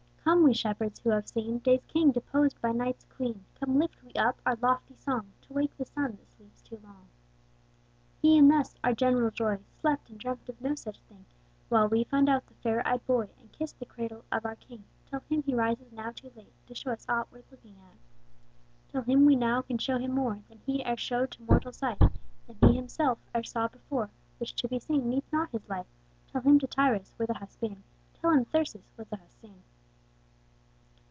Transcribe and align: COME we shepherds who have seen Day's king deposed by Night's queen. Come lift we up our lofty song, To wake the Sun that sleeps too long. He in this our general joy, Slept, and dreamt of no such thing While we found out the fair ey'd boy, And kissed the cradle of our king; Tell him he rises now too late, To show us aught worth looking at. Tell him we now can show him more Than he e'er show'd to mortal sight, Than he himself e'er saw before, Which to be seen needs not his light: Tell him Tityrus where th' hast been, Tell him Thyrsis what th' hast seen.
COME 0.23 0.43
we 0.43 0.53
shepherds 0.53 0.99
who 0.99 1.09
have 1.09 1.27
seen 1.27 1.57
Day's 1.59 1.83
king 1.87 2.11
deposed 2.11 2.59
by 2.61 2.71
Night's 2.71 3.05
queen. 3.05 3.43
Come 3.59 3.77
lift 3.79 4.01
we 4.03 4.13
up 4.13 4.39
our 4.45 4.55
lofty 4.61 4.95
song, 4.95 5.31
To 5.41 5.53
wake 5.53 5.75
the 5.75 5.85
Sun 5.85 6.11
that 6.17 6.31
sleeps 6.31 6.61
too 6.61 6.79
long. 6.83 7.07
He 8.21 8.37
in 8.37 8.47
this 8.47 8.75
our 8.83 8.93
general 8.93 9.31
joy, 9.31 9.57
Slept, 9.81 10.09
and 10.09 10.19
dreamt 10.19 10.47
of 10.47 10.61
no 10.61 10.75
such 10.75 10.99
thing 11.09 11.25
While 11.69 11.89
we 11.89 12.03
found 12.05 12.29
out 12.29 12.45
the 12.45 12.53
fair 12.55 12.81
ey'd 12.85 13.05
boy, 13.05 13.29
And 13.39 13.51
kissed 13.51 13.79
the 13.79 13.85
cradle 13.85 14.23
of 14.31 14.45
our 14.45 14.55
king; 14.55 14.83
Tell 15.09 15.21
him 15.29 15.43
he 15.43 15.53
rises 15.55 15.91
now 15.91 16.11
too 16.11 16.31
late, 16.35 16.53
To 16.67 16.75
show 16.75 16.91
us 16.91 17.05
aught 17.09 17.31
worth 17.31 17.49
looking 17.51 17.75
at. 17.77 17.95
Tell 18.91 19.01
him 19.01 19.25
we 19.25 19.35
now 19.35 19.61
can 19.61 19.79
show 19.79 19.97
him 19.97 20.11
more 20.11 20.39
Than 20.49 20.59
he 20.59 20.81
e'er 20.83 20.97
show'd 20.97 21.31
to 21.31 21.41
mortal 21.41 21.73
sight, 21.73 21.99
Than 22.47 22.57
he 22.69 22.75
himself 22.75 23.17
e'er 23.35 23.43
saw 23.43 23.67
before, 23.67 24.09
Which 24.37 24.55
to 24.57 24.67
be 24.67 24.79
seen 24.79 25.09
needs 25.09 25.31
not 25.31 25.49
his 25.49 25.67
light: 25.67 25.87
Tell 26.31 26.41
him 26.41 26.59
Tityrus 26.59 27.13
where 27.17 27.27
th' 27.27 27.37
hast 27.37 27.59
been, 27.59 27.83
Tell 28.19 28.31
him 28.31 28.45
Thyrsis 28.45 28.87
what 28.95 29.09
th' 29.09 29.19
hast 29.19 29.41
seen. 29.41 29.63